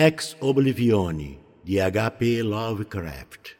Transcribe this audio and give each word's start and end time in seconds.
Ex 0.00 0.36
Oblivione, 0.38 1.40
de 1.64 1.80
H.P. 1.80 2.40
Lovecraft. 2.44 3.54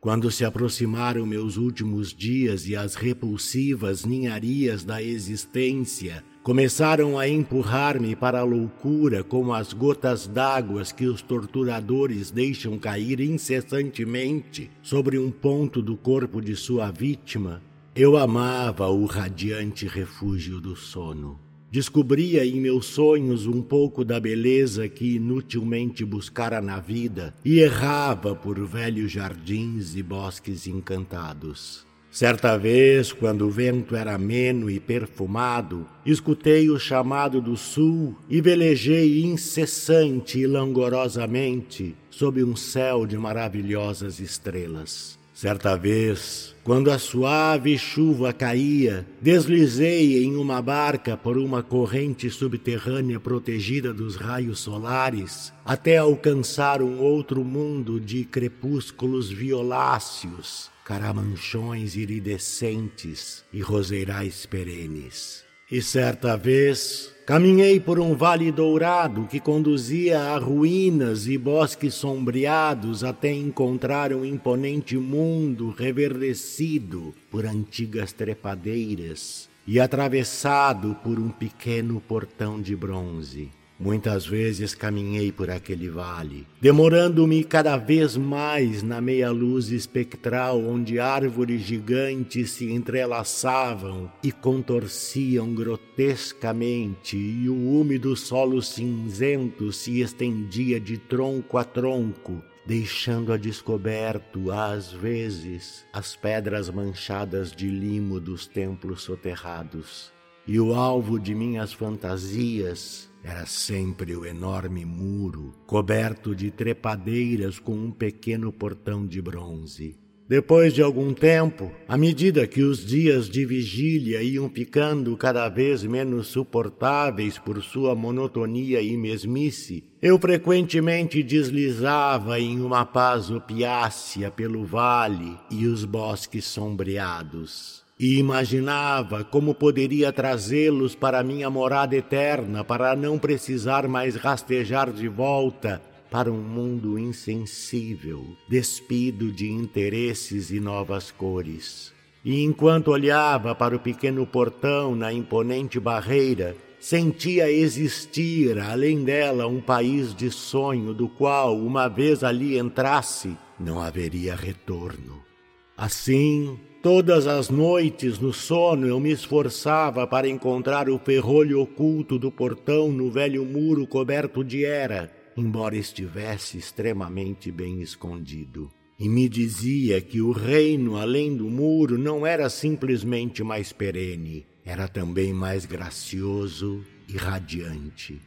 Quando 0.00 0.28
se 0.28 0.44
aproximaram 0.44 1.24
meus 1.24 1.56
últimos 1.56 2.12
dias 2.12 2.66
e 2.66 2.74
as 2.74 2.96
repulsivas 2.96 4.04
ninharias 4.04 4.82
da 4.82 5.00
existência 5.00 6.24
começaram 6.42 7.16
a 7.16 7.28
empurrar-me 7.28 8.16
para 8.16 8.40
a 8.40 8.42
loucura 8.42 9.22
como 9.22 9.54
as 9.54 9.72
gotas 9.72 10.26
d'água 10.26 10.82
que 10.82 11.06
os 11.06 11.22
torturadores 11.22 12.28
deixam 12.28 12.76
cair 12.76 13.20
incessantemente 13.20 14.72
sobre 14.82 15.16
um 15.16 15.30
ponto 15.30 15.80
do 15.80 15.96
corpo 15.96 16.40
de 16.40 16.56
sua 16.56 16.90
vítima, 16.90 17.62
eu 17.94 18.16
amava 18.16 18.88
o 18.88 19.04
radiante 19.06 19.86
refúgio 19.86 20.60
do 20.60 20.74
sono. 20.74 21.43
Descobria 21.74 22.46
em 22.46 22.60
meus 22.60 22.86
sonhos 22.86 23.48
um 23.48 23.60
pouco 23.60 24.04
da 24.04 24.20
beleza 24.20 24.88
que 24.88 25.16
inutilmente 25.16 26.04
buscara 26.04 26.60
na 26.60 26.78
vida 26.78 27.34
e 27.44 27.58
errava 27.58 28.32
por 28.32 28.64
velhos 28.64 29.10
jardins 29.10 29.96
e 29.96 30.00
bosques 30.00 30.68
encantados. 30.68 31.84
Certa 32.12 32.56
vez, 32.56 33.12
quando 33.12 33.44
o 33.44 33.50
vento 33.50 33.96
era 33.96 34.14
ameno 34.14 34.70
e 34.70 34.78
perfumado, 34.78 35.84
escutei 36.06 36.70
o 36.70 36.78
chamado 36.78 37.40
do 37.40 37.56
sul 37.56 38.16
e 38.30 38.40
velejei 38.40 39.24
incessante 39.24 40.38
e 40.38 40.46
langorosamente 40.46 41.96
sob 42.08 42.44
um 42.44 42.54
céu 42.54 43.04
de 43.04 43.18
maravilhosas 43.18 44.20
estrelas. 44.20 45.18
Certa 45.34 45.76
vez, 45.76 46.54
quando 46.62 46.92
a 46.92 46.98
suave 46.98 47.76
chuva 47.76 48.32
caía, 48.32 49.04
deslizei 49.20 50.22
em 50.22 50.36
uma 50.36 50.62
barca 50.62 51.16
por 51.16 51.36
uma 51.36 51.60
corrente 51.60 52.30
subterrânea 52.30 53.18
protegida 53.18 53.92
dos 53.92 54.14
raios 54.14 54.60
solares, 54.60 55.52
até 55.64 55.96
alcançar 55.96 56.80
um 56.80 57.00
outro 57.00 57.44
mundo 57.44 57.98
de 57.98 58.24
crepúsculos 58.24 59.28
violáceos, 59.28 60.70
caramanchões 60.84 61.96
iridescentes 61.96 63.44
e 63.52 63.60
roseirais 63.60 64.46
perenes. 64.46 65.44
E 65.70 65.80
certa 65.80 66.36
vez 66.36 67.10
caminhei 67.26 67.80
por 67.80 67.98
um 67.98 68.14
vale 68.14 68.52
dourado 68.52 69.26
que 69.26 69.40
conduzia 69.40 70.20
a 70.20 70.38
ruínas 70.38 71.26
e 71.26 71.38
bosques 71.38 71.94
sombreados 71.94 73.02
até 73.02 73.32
encontrar 73.32 74.12
um 74.12 74.26
imponente 74.26 74.98
mundo 74.98 75.70
reverdecido 75.70 77.14
por 77.30 77.46
antigas 77.46 78.12
trepadeiras 78.12 79.48
e 79.66 79.80
atravessado 79.80 80.94
por 81.02 81.18
um 81.18 81.30
pequeno 81.30 81.98
portão 81.98 82.60
de 82.60 82.76
bronze. 82.76 83.50
Muitas 83.84 84.24
vezes 84.24 84.74
caminhei 84.74 85.30
por 85.30 85.50
aquele 85.50 85.90
vale, 85.90 86.46
demorando-me 86.58 87.44
cada 87.44 87.76
vez 87.76 88.16
mais 88.16 88.82
na 88.82 88.98
meia-luz 88.98 89.70
espectral 89.70 90.58
onde 90.58 90.98
árvores 90.98 91.60
gigantes 91.60 92.52
se 92.52 92.72
entrelaçavam 92.72 94.10
e 94.22 94.32
contorciam 94.32 95.54
grotescamente, 95.54 97.18
e 97.18 97.46
o 97.46 97.54
úmido 97.54 98.16
solo 98.16 98.62
cinzento 98.62 99.70
se 99.70 100.00
estendia 100.00 100.80
de 100.80 100.96
tronco 100.96 101.58
a 101.58 101.64
tronco, 101.64 102.42
deixando 102.64 103.34
a 103.34 103.36
descoberto, 103.36 104.50
às 104.50 104.94
vezes, 104.94 105.84
as 105.92 106.16
pedras 106.16 106.70
manchadas 106.70 107.52
de 107.52 107.68
limo 107.68 108.18
dos 108.18 108.46
templos 108.46 109.02
soterrados. 109.02 110.13
E 110.46 110.60
o 110.60 110.74
alvo 110.74 111.18
de 111.18 111.34
minhas 111.34 111.72
fantasias 111.72 113.08
era 113.24 113.46
sempre 113.46 114.14
o 114.14 114.26
enorme 114.26 114.84
muro, 114.84 115.54
coberto 115.66 116.34
de 116.34 116.50
trepadeiras 116.50 117.58
com 117.58 117.72
um 117.72 117.90
pequeno 117.90 118.52
portão 118.52 119.06
de 119.06 119.22
bronze. 119.22 119.96
Depois 120.28 120.74
de 120.74 120.82
algum 120.82 121.14
tempo, 121.14 121.72
à 121.88 121.96
medida 121.96 122.46
que 122.46 122.62
os 122.62 122.84
dias 122.84 123.28
de 123.28 123.46
vigília 123.46 124.22
iam 124.22 124.50
ficando 124.50 125.16
cada 125.16 125.48
vez 125.48 125.82
menos 125.82 126.28
suportáveis 126.28 127.38
por 127.38 127.62
sua 127.62 127.94
monotonia 127.94 128.82
e 128.82 128.96
mesmice, 128.98 129.84
eu 130.02 130.18
frequentemente 130.18 131.22
deslizava 131.22 132.38
em 132.38 132.60
uma 132.60 132.84
paz 132.84 133.30
opiácea 133.30 134.30
pelo 134.30 134.64
vale 134.66 135.38
e 135.50 135.66
os 135.66 135.86
bosques 135.86 136.44
sombreados 136.44 137.83
e 137.98 138.18
imaginava 138.18 139.22
como 139.22 139.54
poderia 139.54 140.12
trazê-los 140.12 140.94
para 140.94 141.22
minha 141.22 141.48
morada 141.48 141.96
eterna, 141.96 142.64
para 142.64 142.96
não 142.96 143.18
precisar 143.18 143.86
mais 143.86 144.16
rastejar 144.16 144.92
de 144.92 145.08
volta 145.08 145.80
para 146.10 146.30
um 146.30 146.40
mundo 146.40 146.98
insensível, 146.98 148.36
despido 148.48 149.32
de 149.32 149.50
interesses 149.50 150.50
e 150.50 150.60
novas 150.60 151.10
cores. 151.10 151.92
E 152.24 152.42
enquanto 152.42 152.88
olhava 152.88 153.54
para 153.54 153.76
o 153.76 153.80
pequeno 153.80 154.26
portão 154.26 154.94
na 154.94 155.12
imponente 155.12 155.78
barreira, 155.78 156.56
sentia 156.80 157.50
existir 157.50 158.58
além 158.58 159.04
dela 159.04 159.46
um 159.46 159.60
país 159.60 160.14
de 160.14 160.30
sonho 160.30 160.94
do 160.94 161.08
qual, 161.08 161.58
uma 161.58 161.88
vez 161.88 162.22
ali 162.22 162.58
entrasse, 162.58 163.36
não 163.58 163.80
haveria 163.80 164.34
retorno. 164.34 165.33
Assim, 165.76 166.58
Todas 166.84 167.26
as 167.26 167.48
noites, 167.48 168.18
no 168.18 168.30
sono, 168.30 168.86
eu 168.86 169.00
me 169.00 169.10
esforçava 169.10 170.06
para 170.06 170.28
encontrar 170.28 170.90
o 170.90 170.98
ferrolho 170.98 171.62
oculto 171.62 172.18
do 172.18 172.30
portão 172.30 172.92
no 172.92 173.10
velho 173.10 173.42
muro 173.42 173.86
coberto 173.86 174.44
de 174.44 174.66
era, 174.66 175.10
embora 175.34 175.78
estivesse 175.78 176.58
extremamente 176.58 177.50
bem 177.50 177.80
escondido. 177.80 178.70
E 179.00 179.08
me 179.08 179.30
dizia 179.30 179.98
que 180.02 180.20
o 180.20 180.30
reino 180.30 180.98
além 180.98 181.34
do 181.34 181.48
muro 181.48 181.96
não 181.96 182.26
era 182.26 182.50
simplesmente 182.50 183.42
mais 183.42 183.72
perene, 183.72 184.44
era 184.62 184.86
também 184.86 185.32
mais 185.32 185.64
gracioso 185.64 186.84
e 187.08 187.16
radiante. 187.16 188.20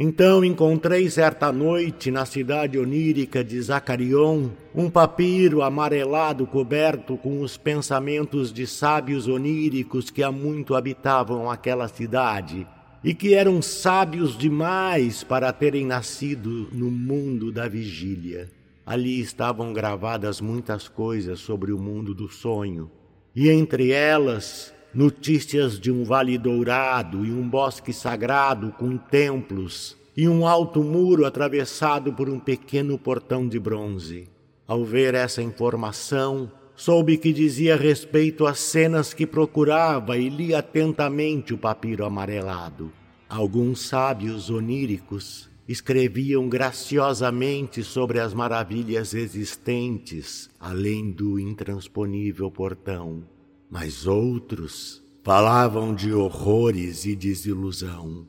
Então 0.00 0.44
encontrei 0.44 1.10
certa 1.10 1.50
noite 1.50 2.08
na 2.08 2.24
cidade 2.24 2.78
onírica 2.78 3.42
de 3.42 3.60
Zacarion 3.60 4.50
um 4.72 4.88
papiro 4.88 5.60
amarelado 5.60 6.46
coberto 6.46 7.16
com 7.16 7.40
os 7.40 7.56
pensamentos 7.56 8.52
de 8.52 8.64
sábios 8.64 9.26
oníricos 9.26 10.08
que 10.08 10.22
há 10.22 10.30
muito 10.30 10.76
habitavam 10.76 11.50
aquela 11.50 11.88
cidade 11.88 12.64
e 13.02 13.12
que 13.12 13.34
eram 13.34 13.60
sábios 13.60 14.38
demais 14.38 15.24
para 15.24 15.52
terem 15.52 15.84
nascido 15.84 16.68
no 16.70 16.92
mundo 16.92 17.50
da 17.50 17.66
vigília. 17.66 18.48
Ali 18.86 19.20
estavam 19.20 19.72
gravadas 19.72 20.40
muitas 20.40 20.86
coisas 20.86 21.40
sobre 21.40 21.72
o 21.72 21.78
mundo 21.78 22.14
do 22.14 22.28
sonho, 22.28 22.88
e 23.34 23.48
entre 23.50 23.90
elas 23.90 24.72
notícias 24.94 25.78
de 25.78 25.90
um 25.92 26.02
vale 26.02 26.38
dourado 26.38 27.24
e 27.24 27.30
um 27.30 27.46
bosque 27.48 27.92
sagrado 27.92 28.72
com 28.72 28.96
templos 28.96 29.96
e 30.16 30.26
um 30.26 30.46
alto 30.46 30.82
muro 30.82 31.26
atravessado 31.26 32.12
por 32.12 32.28
um 32.28 32.40
pequeno 32.40 32.98
portão 32.98 33.46
de 33.46 33.58
bronze. 33.58 34.28
Ao 34.66 34.84
ver 34.84 35.14
essa 35.14 35.42
informação, 35.42 36.50
soube 36.74 37.18
que 37.18 37.32
dizia 37.32 37.76
respeito 37.76 38.46
às 38.46 38.58
cenas 38.58 39.12
que 39.12 39.26
procurava 39.26 40.16
e 40.16 40.28
li 40.28 40.54
atentamente 40.54 41.52
o 41.52 41.58
papiro 41.58 42.04
amarelado. 42.04 42.90
Alguns 43.28 43.82
sábios 43.82 44.48
oníricos 44.48 45.50
escreviam 45.68 46.48
graciosamente 46.48 47.84
sobre 47.84 48.18
as 48.18 48.32
maravilhas 48.32 49.12
existentes 49.12 50.48
além 50.58 51.10
do 51.10 51.38
intransponível 51.38 52.50
portão 52.50 53.22
mas 53.70 54.06
outros 54.06 55.02
falavam 55.22 55.94
de 55.94 56.12
horrores 56.12 57.04
e 57.04 57.14
desilusão. 57.14 58.26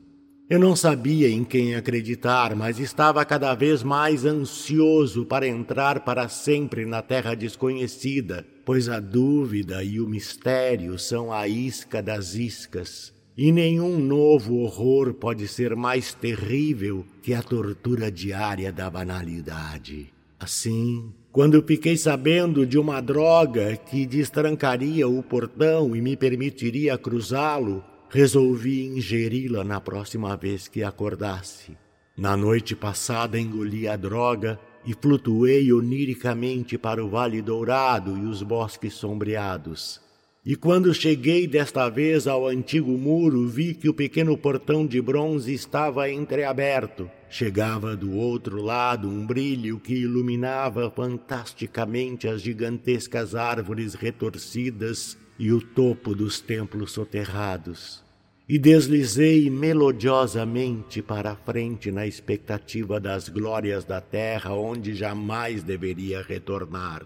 Eu 0.50 0.58
não 0.58 0.74
sabia 0.74 1.30
em 1.30 1.44
quem 1.44 1.76
acreditar, 1.76 2.56
mas 2.56 2.80
estava 2.80 3.24
cada 3.24 3.54
vez 3.54 3.84
mais 3.84 4.24
ansioso 4.24 5.24
para 5.24 5.46
entrar 5.46 6.00
para 6.00 6.28
sempre 6.28 6.84
na 6.84 7.00
terra 7.00 7.36
desconhecida, 7.36 8.44
pois 8.64 8.88
a 8.88 8.98
dúvida 8.98 9.84
e 9.84 10.00
o 10.00 10.08
mistério 10.08 10.98
são 10.98 11.32
a 11.32 11.46
isca 11.46 12.02
das 12.02 12.34
iscas, 12.34 13.14
e 13.36 13.52
nenhum 13.52 13.98
novo 14.00 14.56
horror 14.56 15.14
pode 15.14 15.46
ser 15.46 15.76
mais 15.76 16.12
terrível 16.14 17.06
que 17.22 17.32
a 17.32 17.42
tortura 17.42 18.10
diária 18.10 18.72
da 18.72 18.90
banalidade. 18.90 20.12
Assim, 20.40 21.12
quando 21.30 21.62
fiquei 21.62 21.98
sabendo 21.98 22.64
de 22.64 22.78
uma 22.78 23.02
droga 23.02 23.76
que 23.76 24.06
destrancaria 24.06 25.06
o 25.06 25.22
portão 25.22 25.94
e 25.94 26.00
me 26.00 26.16
permitiria 26.16 26.96
cruzá-lo, 26.96 27.84
resolvi 28.08 28.86
ingeri-la 28.86 29.62
na 29.62 29.82
próxima 29.82 30.34
vez 30.38 30.66
que 30.66 30.82
acordasse. 30.82 31.76
Na 32.16 32.38
noite 32.38 32.74
passada 32.74 33.38
engoli 33.38 33.86
a 33.86 33.96
droga 33.96 34.58
e 34.86 34.94
flutuei 34.94 35.70
oniricamente 35.74 36.78
para 36.78 37.04
o 37.04 37.10
Vale 37.10 37.42
Dourado 37.42 38.16
e 38.16 38.22
os 38.22 38.42
bosques 38.42 38.94
sombreados. 38.94 40.00
E 40.44 40.56
quando 40.56 40.94
cheguei 40.94 41.46
desta 41.46 41.90
vez 41.90 42.26
ao 42.26 42.48
antigo 42.48 42.96
muro, 42.96 43.46
vi 43.46 43.74
que 43.74 43.90
o 43.90 43.94
pequeno 43.94 44.38
portão 44.38 44.86
de 44.86 44.98
bronze 44.98 45.52
estava 45.52 46.10
entreaberto. 46.10 47.10
Chegava 47.28 47.94
do 47.94 48.16
outro 48.16 48.62
lado 48.62 49.06
um 49.06 49.26
brilho 49.26 49.78
que 49.78 49.92
iluminava 49.94 50.90
fantasticamente 50.90 52.26
as 52.26 52.40
gigantescas 52.40 53.34
árvores 53.34 53.92
retorcidas 53.92 55.18
e 55.38 55.52
o 55.52 55.60
topo 55.60 56.14
dos 56.14 56.40
templos 56.40 56.92
soterrados. 56.92 58.02
E 58.48 58.58
deslizei 58.58 59.50
melodiosamente 59.50 61.02
para 61.02 61.36
frente 61.36 61.92
na 61.92 62.06
expectativa 62.06 62.98
das 62.98 63.28
glórias 63.28 63.84
da 63.84 64.00
terra 64.00 64.54
onde 64.54 64.94
jamais 64.94 65.62
deveria 65.62 66.22
retornar. 66.22 67.04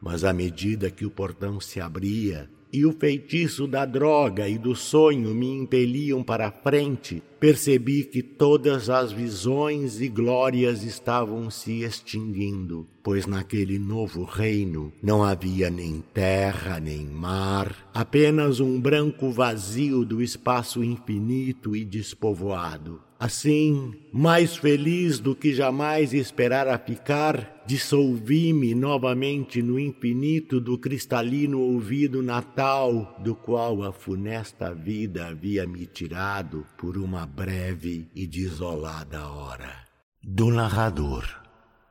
Mas 0.00 0.22
à 0.22 0.32
medida 0.32 0.88
que 0.88 1.04
o 1.04 1.10
portão 1.10 1.60
se 1.60 1.80
abria, 1.80 2.48
e 2.76 2.84
o 2.84 2.92
feitiço 2.92 3.66
da 3.66 3.86
droga 3.86 4.46
e 4.46 4.58
do 4.58 4.76
sonho 4.76 5.34
me 5.34 5.48
impeliam 5.48 6.22
para 6.22 6.48
a 6.48 6.50
frente, 6.50 7.22
percebi 7.40 8.04
que 8.04 8.22
todas 8.22 8.90
as 8.90 9.10
visões 9.10 9.98
e 9.98 10.08
glórias 10.08 10.82
estavam 10.82 11.48
se 11.48 11.82
extinguindo, 11.82 12.86
pois 13.02 13.26
naquele 13.26 13.78
novo 13.78 14.24
reino 14.24 14.92
não 15.02 15.24
havia 15.24 15.70
nem 15.70 16.04
terra 16.12 16.78
nem 16.78 17.06
mar, 17.06 17.74
apenas 17.94 18.60
um 18.60 18.78
branco 18.78 19.30
vazio 19.30 20.04
do 20.04 20.22
espaço 20.22 20.84
infinito 20.84 21.74
e 21.74 21.82
despovoado. 21.82 23.05
Assim, 23.18 23.94
mais 24.12 24.56
feliz 24.56 25.18
do 25.18 25.34
que 25.34 25.54
jamais 25.54 26.12
esperara 26.12 26.78
ficar, 26.78 27.62
dissolvi-me 27.66 28.74
novamente 28.74 29.62
no 29.62 29.78
infinito 29.78 30.60
do 30.60 30.76
cristalino 30.76 31.60
ouvido 31.60 32.22
natal, 32.22 33.16
do 33.24 33.34
qual 33.34 33.82
a 33.82 33.90
funesta 33.90 34.74
vida 34.74 35.28
havia 35.28 35.66
me 35.66 35.86
tirado 35.86 36.66
por 36.76 36.98
uma 36.98 37.24
breve 37.24 38.06
e 38.14 38.26
desolada 38.26 39.26
hora. 39.26 39.72
Do 40.22 40.50
narrador. 40.50 41.24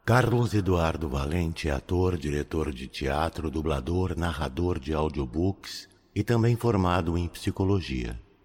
Carlos 0.06 0.54
Eduardo 0.54 1.10
Valente 1.10 1.68
é 1.68 1.72
ator, 1.72 2.16
diretor 2.16 2.72
de 2.72 2.88
teatro, 2.88 3.50
dublador, 3.50 4.16
narrador 4.16 4.80
de 4.80 4.94
audiobooks 4.94 5.90
e 6.14 6.24
também 6.24 6.56
formado 6.56 7.18
em 7.18 7.28
psicologia. 7.28 8.20